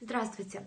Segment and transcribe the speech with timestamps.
[0.00, 0.66] Здравствуйте!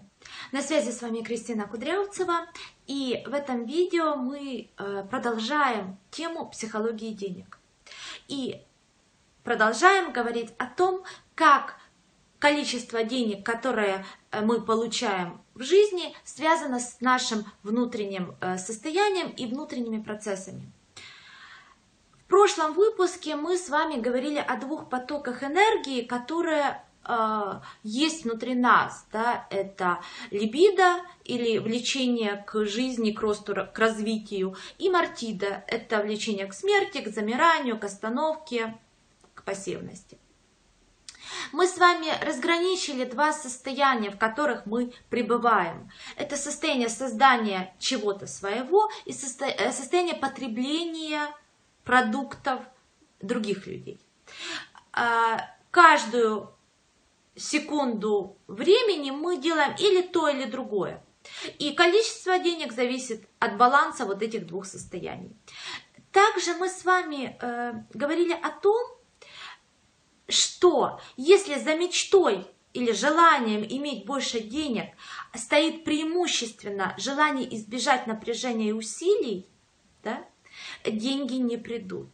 [0.52, 2.48] На связи с вами Кристина Кудрявцева,
[2.88, 7.60] и в этом видео мы э, продолжаем тему психологии денег.
[8.30, 8.64] И
[9.44, 11.04] продолжаем говорить о том,
[11.36, 11.76] как
[12.40, 19.46] количество денег, которое э, мы получаем в жизни, связано с нашим внутренним э, состоянием и
[19.46, 20.72] внутренними процессами.
[22.14, 26.82] В прошлом выпуске мы с вами говорили о двух потоках энергии, которые
[27.84, 29.06] есть внутри нас.
[29.12, 29.48] Да?
[29.50, 30.02] Это
[30.32, 34.56] либидо или влечение к жизни, к росту, к развитию.
[34.78, 38.78] И мартида– это влечение к смерти, к замиранию, к остановке,
[39.34, 40.18] к пассивности
[41.52, 45.90] мы с вами разграничили два состояния, в которых мы пребываем.
[46.16, 51.28] Это состояние создания чего-то своего и э, состояние потребления
[51.84, 52.62] продуктов
[53.22, 54.00] других людей.
[54.94, 56.52] А, каждую
[57.38, 61.04] секунду времени мы делаем или то, или другое.
[61.60, 65.36] И количество денег зависит от баланса вот этих двух состояний.
[66.12, 68.98] Также мы с вами э, говорили о том,
[70.28, 74.96] что если за мечтой или желанием иметь больше денег
[75.36, 79.48] стоит преимущественно желание избежать напряжения и усилий,
[80.04, 80.26] да,
[80.86, 82.10] деньги не придут.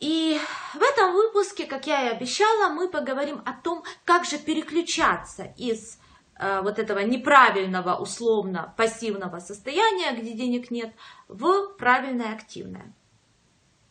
[0.00, 0.40] И
[0.72, 5.98] в этом выпуске, как я и обещала, мы поговорим о том, как же переключаться из
[6.38, 10.94] э, вот этого неправильного, условно пассивного состояния, где денег нет,
[11.28, 12.94] в правильное активное.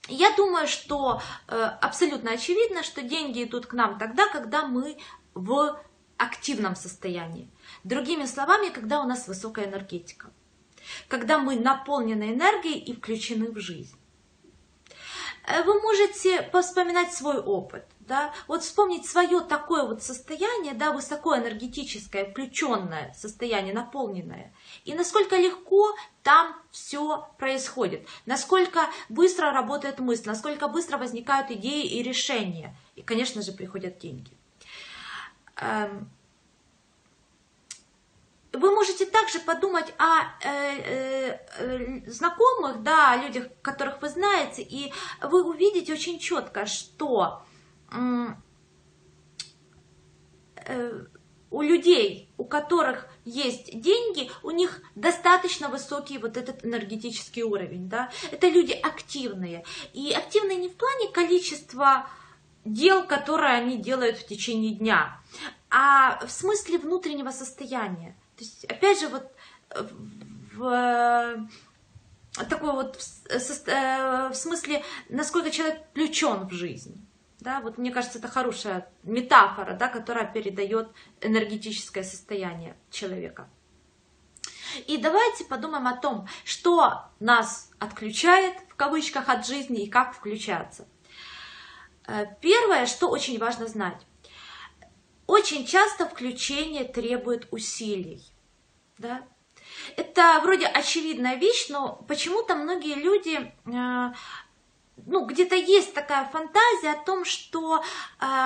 [0.08, 4.98] Я думаю, что э, абсолютно очевидно, что деньги идут к нам тогда, когда мы
[5.36, 5.80] в
[6.18, 7.52] активном состоянии.
[7.84, 10.32] Другими словами, когда у нас высокая энергетика.
[11.08, 13.99] Когда мы наполнены энергией и включены в жизнь.
[15.50, 17.84] Э, вы можете вспоминать свой опыт.
[18.02, 18.34] Да?
[18.48, 24.54] Вот вспомнить свое такое вот состояние, да, высокоэнергетическое, включенное состояние, наполненное.
[24.86, 28.08] И насколько легко там все происходит.
[28.26, 32.76] Насколько быстро работает мысль, насколько быстро возникают идеи и решения.
[32.96, 34.32] И, конечно же, приходят деньги.
[38.52, 44.64] Вы можете также подумать о э, э, э, знакомых, да, о людях, которых вы знаете,
[44.64, 47.44] и вы увидите очень четко, что
[50.66, 51.06] э,
[51.52, 58.12] у людей, у которых есть деньги, у них достаточно высокий вот этот энергетический уровень, да,
[58.32, 62.08] это люди активные, и активные не в плане количества
[62.66, 65.22] дел, которые они делают в течение дня,
[65.70, 68.16] а в смысле внутреннего состояния.
[68.40, 69.30] То есть, опять же, вот
[70.54, 72.98] в э, такой вот
[73.30, 77.06] э, в смысле, насколько человек включен в жизнь.
[77.42, 80.88] Да, вот мне кажется, это хорошая метафора, да, которая передает
[81.20, 83.50] энергетическое состояние человека.
[84.88, 90.88] И давайте подумаем о том, что нас отключает, в кавычках, от жизни и как включаться.
[92.08, 94.02] Э, первое, что очень важно знать.
[95.30, 98.20] Очень часто включение требует усилий.
[98.98, 99.22] Да?
[99.96, 104.14] Это вроде очевидная вещь, но почему-то многие люди э,
[105.06, 107.82] ну, где-то есть такая фантазия о том, что э,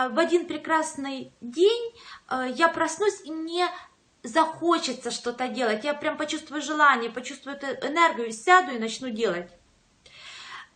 [0.09, 1.95] в один прекрасный день
[2.29, 3.69] э, я проснусь и мне
[4.22, 5.85] захочется что-то делать.
[5.85, 9.49] Я прям почувствую желание, почувствую эту энергию, сяду и начну делать.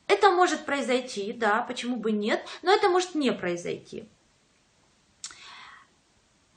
[0.08, 4.08] Это может произойти, да, почему бы нет, но это может не произойти.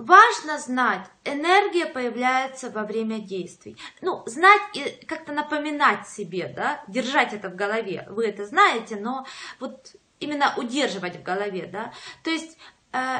[0.00, 3.77] Важно знать, энергия появляется во время действий.
[4.00, 8.06] Ну, знать и как-то напоминать себе, да, держать это в голове.
[8.09, 9.27] Вы это знаете, но
[9.59, 11.93] вот именно удерживать в голове, да.
[12.25, 12.56] То есть,
[12.93, 13.19] э,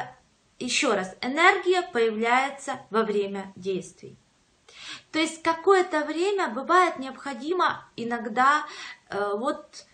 [0.57, 4.17] еще раз, энергия появляется во время действий.
[5.11, 8.65] То есть какое-то время бывает необходимо иногда
[9.09, 9.85] э, вот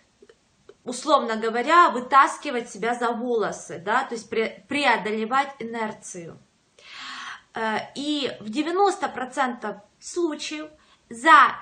[0.84, 6.38] условно говоря, вытаскивать себя за волосы, да, то есть преодолевать инерцию.
[7.58, 10.70] Э, и в 90% случаев
[11.10, 11.56] за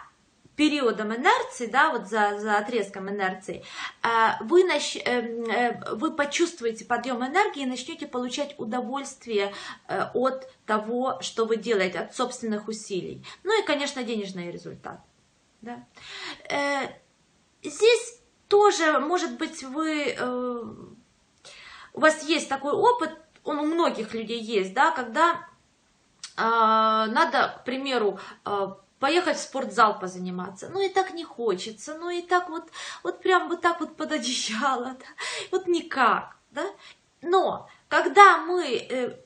[0.55, 3.65] периодом инерции, да, вот за, за отрезком инерции,
[4.03, 4.09] э,
[4.43, 9.55] вы, нач, э, вы почувствуете подъем энергии и начнете получать удовольствие
[9.89, 13.25] от того, что вы делаете, от собственных усилий.
[13.43, 15.01] Ну и, конечно, денежный результат.
[15.63, 15.87] Да.
[17.63, 20.17] Здесь тоже, может быть, вы,
[21.95, 23.11] у вас есть такой опыт,
[23.43, 25.47] он у многих людей есть, да, когда
[26.37, 30.69] надо, к примеру, а, поехать в спортзал позаниматься.
[30.73, 32.65] Ну и так не хочется, ну и так вот,
[33.03, 35.07] вот прям вот так вот под одеяло, да?
[35.51, 36.65] вот никак, да?
[37.23, 39.17] Но когда мы э,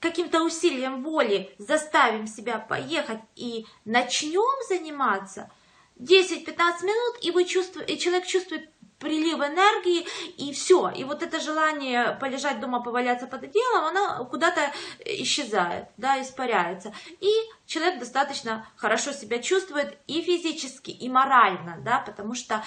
[0.00, 5.50] каким-то усилием воли заставим себя поехать и начнем заниматься,
[5.98, 8.70] 10-15 минут, и, вы чувствуете, и человек чувствует
[9.00, 10.06] прилив энергии,
[10.36, 10.90] и все.
[10.90, 14.70] И вот это желание полежать дома, поваляться под одеялом, оно куда-то
[15.04, 16.92] исчезает, да, испаряется.
[17.18, 17.30] И
[17.66, 22.62] человек достаточно хорошо себя чувствует и физически, и морально, да, потому что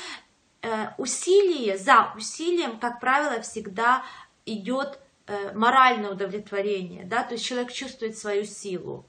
[0.62, 4.04] э, усилие, за усилием, как правило, всегда
[4.46, 9.06] идет э, моральное удовлетворение, да, то есть человек чувствует свою силу.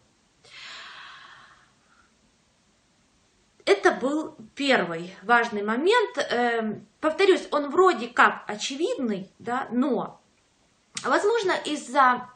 [3.67, 6.19] Это был первый важный момент.
[6.19, 10.23] Эм, повторюсь, он вроде как очевидный, да, но,
[11.03, 12.31] возможно, из-за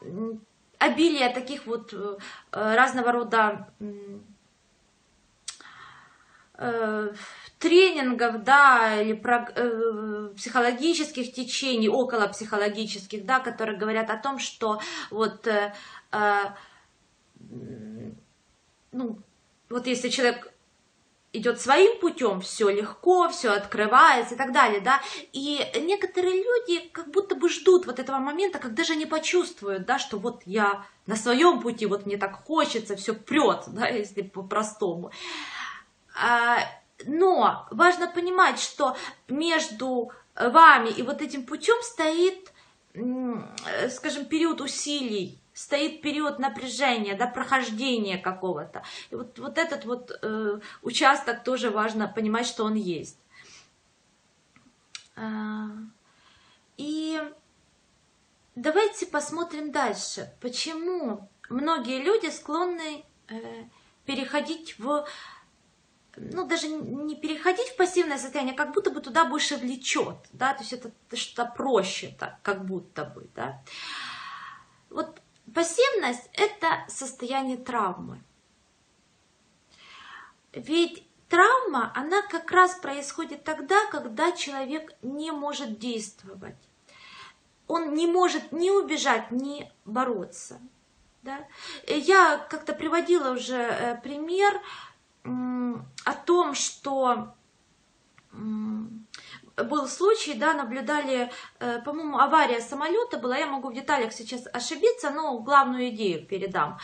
[0.77, 2.17] обилия таких вот э,
[2.51, 3.67] разного рода
[6.53, 7.13] э,
[7.57, 14.79] тренингов, да, или про, э, психологических течений, около психологических, да, которые говорят о том, что
[15.09, 15.73] вот, э,
[16.11, 16.43] э,
[18.91, 19.17] ну,
[19.67, 20.53] вот если человек
[21.31, 27.11] идет своим путем, все легко, все открывается и так далее, да, и некоторые люди как
[27.11, 31.15] будто бы ждут вот этого момента, когда же они почувствуют, да, что вот я на
[31.15, 35.11] своем пути, вот мне так хочется, все прет, да, если по-простому.
[36.21, 36.59] А,
[37.05, 38.97] но важно понимать, что
[39.27, 42.51] между вами и вот этим путем стоит,
[43.89, 48.81] скажем, период усилий, стоит период напряжения, да, прохождения какого-то.
[49.09, 53.19] И вот, вот этот вот э, участок тоже важно понимать, что он есть.
[55.17, 55.67] А,
[56.77, 57.21] и
[58.55, 60.33] давайте посмотрим дальше.
[60.39, 63.65] Почему многие люди склонны э,
[64.05, 65.05] переходить в
[66.15, 70.61] ну, даже не переходить в пассивное состояние, как будто бы туда больше влечет, да, то
[70.61, 73.61] есть это что-то проще, так, как будто бы, да.
[74.89, 75.21] Вот
[75.53, 78.21] Пассивность– это состояние травмы.
[80.53, 86.55] Ведь травма, она как раз происходит тогда, когда человек не может действовать.
[87.67, 90.59] Он не может ни убежать, ни бороться.
[91.21, 91.45] Да?
[91.87, 94.59] Я как-то приводила уже э, пример
[95.23, 97.35] о том, что
[99.63, 105.09] был случай, да, наблюдали, э, по-моему, авария самолета была, я могу в деталях сейчас ошибиться,
[105.11, 106.77] но главную идею передам.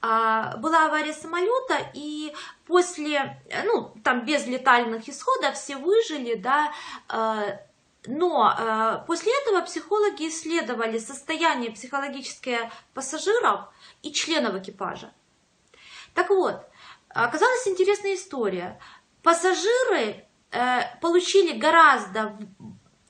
[0.00, 2.34] А, была авария самолета, и
[2.66, 6.72] после, ну, там без летальных исходов все выжили, да,
[7.08, 7.58] э,
[8.06, 13.68] но э, после этого психологи исследовали состояние психологическое пассажиров
[14.02, 15.12] и членов экипажа.
[16.12, 16.60] Так вот,
[17.08, 18.80] оказалась интересная история.
[19.22, 20.31] Пассажиры Э,
[21.00, 22.38] получили гораздо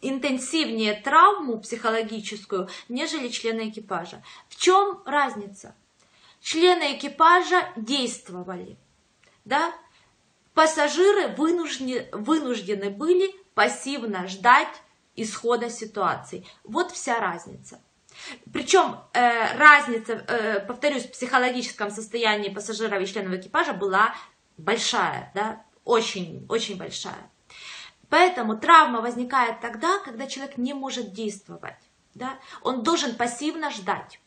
[0.01, 4.23] интенсивнее травму психологическую, нежели члены экипажа.
[4.49, 5.75] В чем разница?
[6.41, 8.77] Члены экипажа действовали,
[9.45, 9.73] да?
[10.55, 14.83] Пассажиры вынуждены, вынуждены были пассивно ждать
[15.15, 16.47] исхода ситуации.
[16.65, 17.81] Вот вся разница.
[18.53, 24.15] Причем э, разница, э, повторюсь, в психологическом состоянии пассажиров и членов экипажа была
[24.59, 27.31] большая, да, очень, очень большая.
[28.13, 31.79] Поэтому травма возникает тогда, когда человек не может действовать.
[32.15, 32.39] Да?
[32.61, 34.21] Он должен пассивно ждать.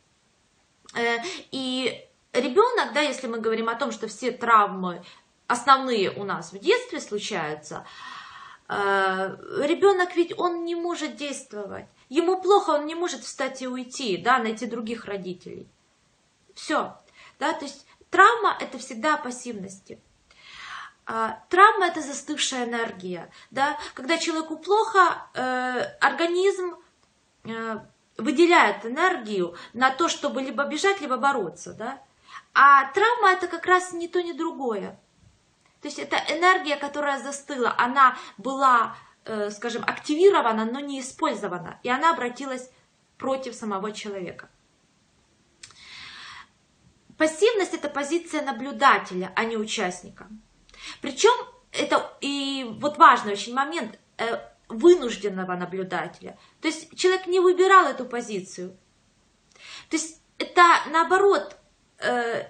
[0.96, 1.18] Э,
[1.52, 2.04] и
[2.34, 5.04] ребенок, да, если мы говорим о том, что все травмы
[5.46, 7.86] основные у нас в детстве случаются,
[8.70, 11.86] э, ребенок ведь он не может действовать.
[12.10, 15.68] Ему плохо, он не может встать и уйти, да, найти других родителей.
[16.56, 16.98] Все.
[17.38, 20.00] Да, то есть травма это всегда о пассивности.
[21.08, 23.30] А, травма это застывшая энергия.
[23.52, 23.78] Да?
[23.94, 26.76] Когда человеку плохо, э, организм
[27.44, 27.80] э,
[28.18, 31.74] выделяет энергию на то, чтобы либо бежать, либо бороться.
[31.74, 32.02] Да?
[32.54, 35.00] А травма это как раз не то, ни другое.
[35.82, 38.96] То есть это энергия, которая застыла, она была,
[39.26, 41.80] э, скажем, активирована, но не использована.
[41.84, 42.72] И она обратилась
[43.20, 44.50] против самого человека.
[47.18, 50.28] Пассивность это позиция наблюдателя, а не участника.
[51.02, 51.34] Причем
[51.72, 54.40] это и вот важный очень момент э,
[54.70, 56.38] вынужденного наблюдателя.
[56.62, 58.76] То есть человек не выбирал эту позицию.
[59.90, 60.62] То есть это
[60.92, 61.58] наоборот,
[62.00, 62.48] э,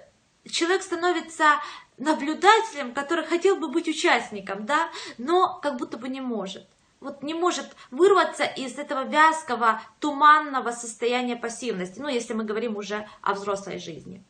[0.48, 1.60] человек становится
[1.98, 6.66] наблюдателем, который хотел бы быть участником, да, но как будто бы не может.
[7.00, 13.06] Вот не может вырваться из этого вязкого, туманного состояния пассивности, ну, если мы говорим уже
[13.20, 14.24] о взрослой жизни.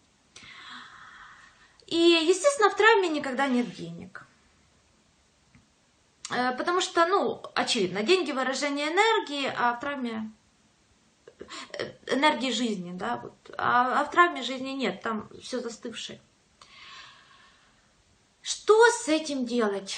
[1.87, 4.27] И, естественно, в травме никогда нет денег.
[6.31, 10.33] Э, потому что, ну, очевидно, деньги выражение энергии, а в травме
[11.73, 13.35] э, энергии жизни, да, вот.
[13.57, 16.21] а, а в травме жизни нет, там все застывшее.
[18.43, 19.97] Что с этим делать?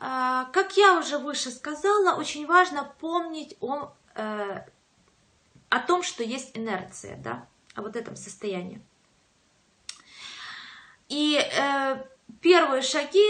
[0.00, 4.66] А, как я уже выше сказала, очень важно помнить о, э,
[5.68, 8.82] о том, что есть инерция, да, о вот этом состоянии.
[11.08, 12.04] И э,
[12.40, 13.28] первые шаги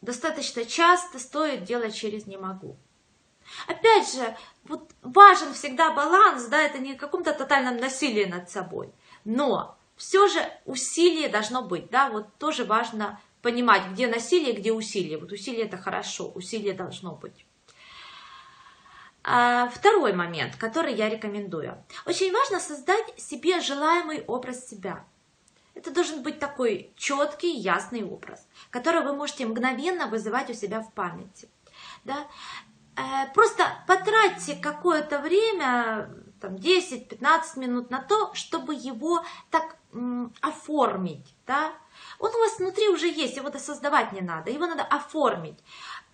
[0.00, 2.76] достаточно часто стоит делать через «не могу».
[3.66, 8.92] Опять же, вот важен всегда баланс, да, это не каком-то тотальном насилии над собой,
[9.24, 15.18] но все же усилие должно быть, да, вот тоже важно понимать, где насилие, где усилие.
[15.18, 17.44] Вот усилие это хорошо, усилие должно быть.
[19.22, 21.82] А, второй момент, который я рекомендую.
[22.06, 25.04] Очень важно создать себе желаемый образ себя.
[25.74, 30.92] Это должен быть такой четкий, ясный образ, который вы можете мгновенно вызывать у себя в
[30.92, 31.48] памяти.
[32.04, 32.26] Да?
[32.96, 36.10] Э, просто потратьте какое-то время,
[36.40, 39.76] там 10-15 минут на то, чтобы его так
[40.40, 41.34] оформить.
[41.46, 41.72] Да?
[42.18, 45.58] Он у вас внутри уже есть, его создавать не надо, его надо оформить.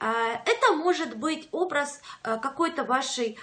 [0.01, 0.13] Э,
[0.45, 3.39] это может быть образ э, какой-то вашей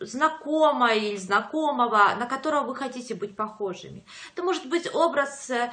[0.00, 4.04] знакомой или знакомого, на которого вы хотите быть похожими.
[4.32, 5.70] Это может быть образ э,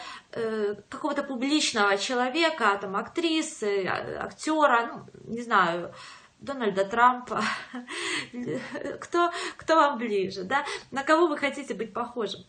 [0.89, 5.93] какого-то публичного человека, там, актрисы, а, актера, ну, не знаю,
[6.39, 7.43] Дональда Трампа,
[8.99, 12.41] кто, кто вам ближе, да, на кого вы хотите быть похожим.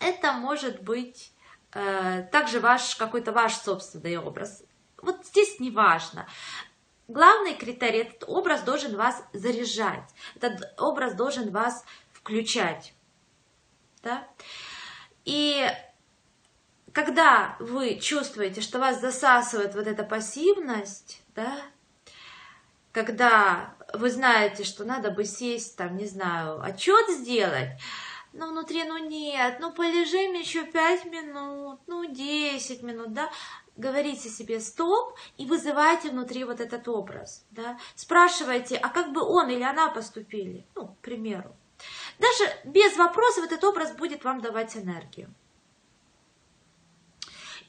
[0.00, 1.32] Это может быть
[1.72, 4.64] э, также ваш какой-то ваш собственный образ.
[5.02, 6.26] Вот здесь не важно.
[7.06, 12.94] Главный критерий, этот образ должен вас заряжать, этот образ должен вас включать.
[14.02, 14.26] Да?
[15.24, 15.66] И
[16.92, 21.58] когда вы чувствуете, что вас засасывает вот эта пассивность, да,
[22.92, 27.70] когда вы знаете, что надо бы сесть, там, не знаю, отчет сделать,
[28.32, 33.30] но внутри, ну нет, ну полежим еще 5 минут, ну 10 минут, да,
[33.76, 37.44] говорите себе стоп и вызывайте внутри вот этот образ.
[37.50, 37.78] Да?
[37.94, 40.66] Спрашивайте, а как бы он или она поступили?
[40.74, 41.54] Ну, к примеру.
[42.18, 45.32] Даже без вопросов этот образ будет вам давать энергию.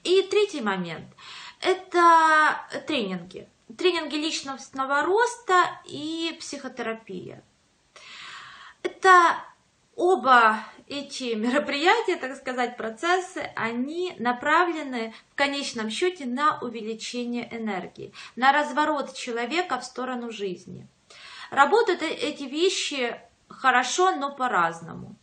[0.04, 1.08] И третий момент–
[1.60, 3.48] это тренинги.
[3.76, 7.42] Тренинги личностного роста и психотерапия.
[8.84, 9.42] Это
[9.96, 18.52] оба эти мероприятия, так сказать, процессы, они направлены в конечном счете на увеличение энергии, на
[18.52, 20.86] разворот человека в сторону жизни.
[21.50, 25.16] Работают э, эти вещи хорошо, но по-разному.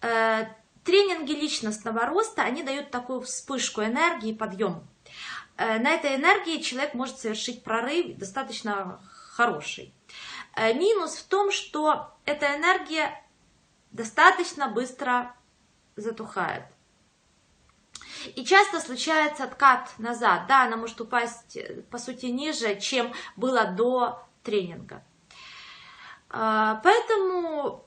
[0.00, 0.46] Э,
[0.84, 4.86] тренинги личностного роста, они дают такую вспышку энергии, подъем.
[5.56, 9.00] Э, на этой энергии человек может совершить прорыв достаточно
[9.30, 9.92] хороший.
[10.56, 13.22] Минус в том, что эта энергия
[13.98, 15.34] достаточно быстро
[15.96, 16.62] затухает.
[18.36, 21.58] И часто случается откат назад, да, она может упасть,
[21.90, 25.02] по сути, ниже, чем было до тренинга.
[26.30, 27.84] А, поэтому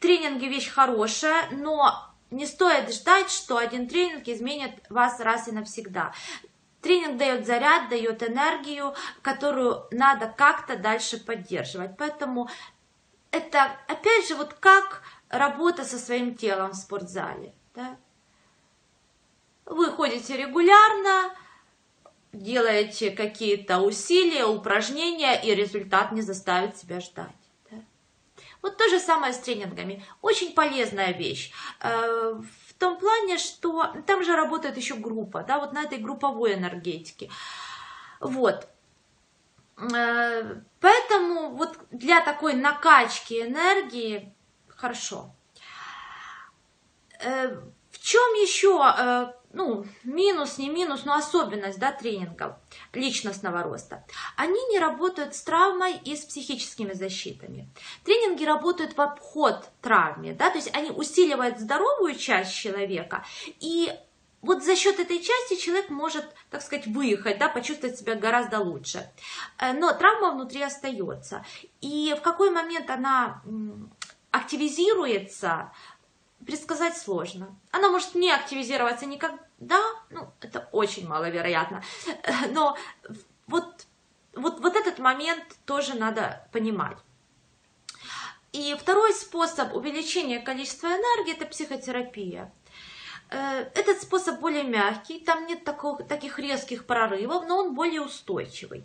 [0.00, 6.12] тренинги вещь хорошая, но не стоит ждать, что один тренинг изменит вас раз и навсегда.
[6.82, 11.96] Тренинг дает заряд, дает энергию, которую надо как-то дальше поддерживать.
[11.98, 12.48] Поэтому
[13.30, 17.52] это, опять же, вот как работа со своим телом в спортзале.
[17.74, 17.96] Да?
[19.64, 21.34] Вы ходите регулярно,
[22.32, 27.28] делаете какие-то усилия, упражнения, и результат не заставит себя ждать.
[27.70, 27.78] Да?
[28.62, 30.04] Вот то же самое с тренингами.
[30.22, 31.52] Очень полезная вещь.
[31.80, 36.54] Э, в том плане, что там же работает еще группа, да, вот на этой групповой
[36.54, 37.30] энергетике.
[38.20, 38.68] Вот.
[39.80, 44.34] Э, поэтому вот для такой накачки энергии
[44.68, 45.34] хорошо.
[47.22, 47.56] Э,
[47.90, 52.54] в чем еще, э, ну, минус, не минус, но особенность, да, тренингов
[52.92, 54.04] личностного роста?
[54.36, 57.68] Они не работают с травмой и с психическими защитами.
[58.04, 63.24] Тренинги работают в обход травме, да, то есть они усиливают здоровую часть человека
[63.60, 63.90] и
[64.42, 69.10] вот за счет этой части человек может, так сказать, выехать, да, почувствовать себя гораздо лучше.
[69.58, 71.44] Э, но травма внутри остается.
[71.80, 73.42] И в какой момент она
[74.30, 75.72] активизируется,
[76.46, 77.54] предсказать сложно.
[77.70, 81.82] Она может не активизироваться никогда, ну, это очень маловероятно.
[82.06, 82.76] Э, но
[83.46, 83.86] вот,
[84.34, 86.96] вот, вот этот момент тоже надо понимать.
[88.52, 92.52] И второй способ увеличения количества энергии– это психотерапия.
[93.30, 98.84] Э, этот способ более мягкий, там нет такого, таких резких прорывов, но он более устойчивый.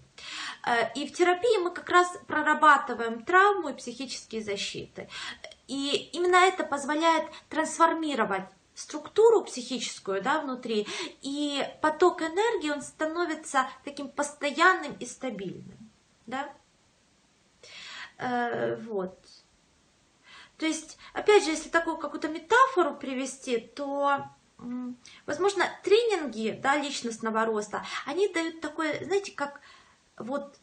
[0.66, 5.10] Э, и в терапии мы как раз прорабатываем травму и психические защиты.
[5.68, 10.86] И именно это позволяет трансформировать структуру психическую да, внутри,
[11.22, 15.90] и поток энергии, он становится таким постоянным и стабильным.
[16.28, 16.54] Да?
[18.20, 19.18] Э, вот.
[20.58, 24.26] То есть, опять же, если такую какую-то метафору привести, то,
[25.26, 29.60] возможно, тренинги да, личностного роста, они дают такое, знаете, как
[30.18, 30.58] вот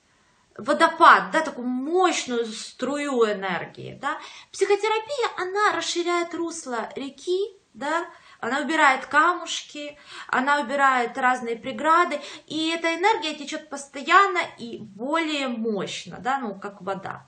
[0.57, 3.99] водопад, да, такую мощную струю энергии.
[4.01, 4.19] Да.
[4.51, 8.07] Психотерапия, она расширяет русло реки, да,
[8.41, 9.97] она убирает камушки,
[10.27, 16.83] она убирает разные преграды, и эта энергия течет постоянно и более мощно, да, ну, как
[16.83, 17.27] вода.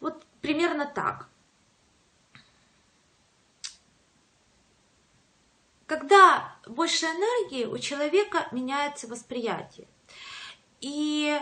[0.00, 1.28] Вот примерно так.
[5.92, 9.86] Когда больше энергии, у человека меняется восприятие.
[10.80, 11.38] И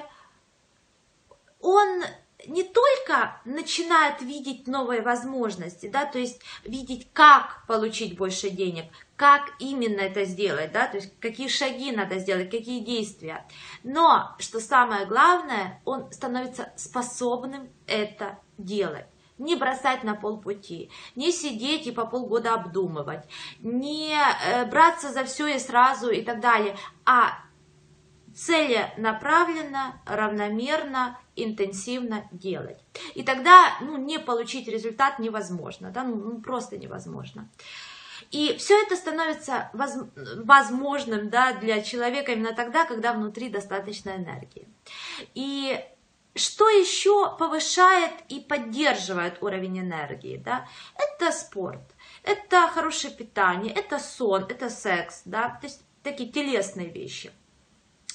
[1.60, 2.02] он
[2.48, 9.52] не только начинает видеть новые возможности, да, то есть видеть, как получить больше денег, как
[9.60, 13.46] именно это сделать, да, то есть какие шаги надо сделать, какие действия.
[13.84, 19.06] Но, что самое главное, он становится способным это делать
[19.40, 23.24] не бросать на полпути, не сидеть и по полгода обдумывать,
[23.60, 27.38] не э, браться за все и сразу и так далее, а
[28.34, 32.78] целенаправленно, равномерно, интенсивно делать.
[33.14, 37.48] И тогда ну, не получить результат невозможно, да, ну, ну просто невозможно.
[38.30, 44.68] И все это становится возможным да, для человека именно тогда, когда внутри достаточно энергии.
[45.34, 45.80] И
[46.34, 50.36] что еще повышает и поддерживает уровень энергии?
[50.36, 50.68] Да?
[50.96, 51.82] Это спорт,
[52.22, 55.58] это хорошее питание, это сон, это секс, да?
[55.60, 57.32] то есть такие телесные вещи.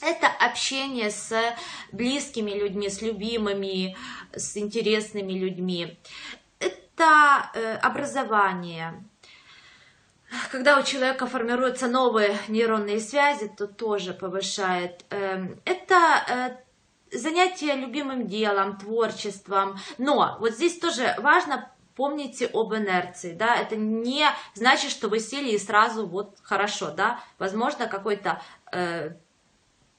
[0.02, 1.34] Это общение с
[1.92, 3.96] близкими людьми, с любимыми,
[4.34, 5.98] с интересными людьми.
[6.60, 9.04] Это э, образование.
[10.52, 15.06] Когда у человека формируются новые нейронные связи, то тоже повышает.
[15.10, 15.96] Эм, это
[16.28, 16.58] э,
[17.16, 19.78] занятие любимым делом, творчеством.
[19.98, 25.52] Но вот здесь тоже важно помните об инерции, да, это не значит, что вы сели
[25.52, 29.12] и сразу вот хорошо, да, возможно, какой-то э,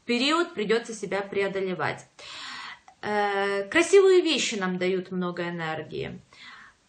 [0.05, 2.07] период придется себя преодолевать.
[3.00, 6.20] Э, красивые вещи нам дают много энергии,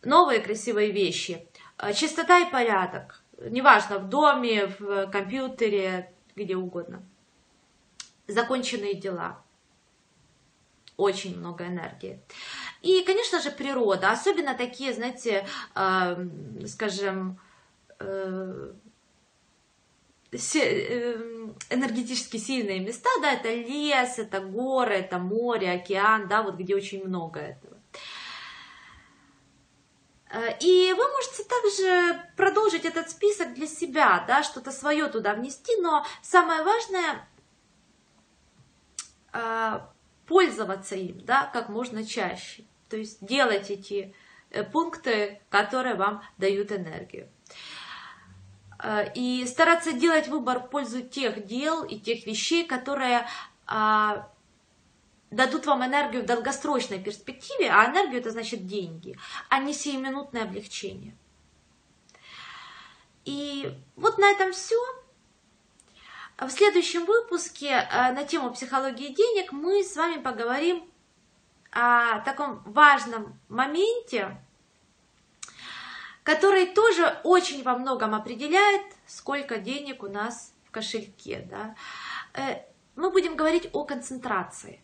[0.03, 7.01] новые красивые вещи, э, чистота и порядок, неважно, в доме, в компьютере, где угодно,
[8.27, 9.41] законченные дела–
[10.97, 12.19] очень много энергии.
[12.81, 16.27] И, конечно же, природа, особенно такие, знаете, э,
[16.67, 17.39] скажем,
[17.99, 18.73] э,
[20.31, 26.75] э, энергетически сильные места, да, это лес, это горы, это море, океан, да, вот где
[26.75, 27.77] очень много этого.
[30.31, 35.75] Э, и вы можете также продолжить этот список для себя, да, что-то свое туда внести,
[35.77, 37.27] но самое важное
[39.33, 39.79] э,
[40.27, 42.63] пользоваться им, да, как можно чаще.
[42.89, 44.13] То есть делать эти
[44.51, 47.29] э, пункты, которые вам дают энергию.
[48.83, 53.25] Э, и стараться делать выбор в пользу тех дел и тех вещей, которые
[53.65, 54.29] а,
[55.31, 59.17] дадут вам энергию в долгосрочной перспективе, а энергию это значит деньги,
[59.49, 61.15] а не сиюминутное облегчение.
[63.25, 64.77] И вот на этом все.
[66.39, 70.88] В следующем выпуске э, на тему психологии денег мы с вами поговорим
[71.71, 74.38] о таком важном моменте,
[76.21, 81.47] который тоже очень во многом определяет, сколько денег у нас в кошельке.
[81.50, 81.76] Да?
[82.36, 82.62] Э,
[82.95, 84.84] мы будем говорить о концентрации.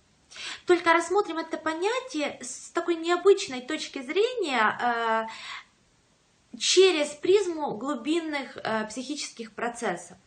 [0.66, 8.58] Только рассмотрим это понятие с такой необычной точки зрения э, через призму глубинных
[8.90, 10.18] психических процессов.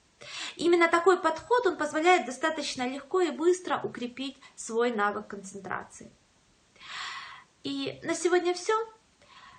[0.57, 6.11] Именно такой подход, он позволяет достаточно легко и быстро укрепить свой навык концентрации.
[7.63, 8.73] И на сегодня все.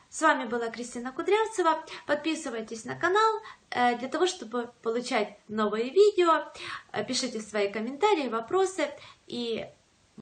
[0.10, 1.86] С вами была Кристина Кудрявцева.
[2.08, 6.46] Подписывайтесь на канал э, для того, чтобы получать новые видео.
[6.94, 8.90] Э, пишите свои комментарии, вопросы.
[9.28, 9.68] И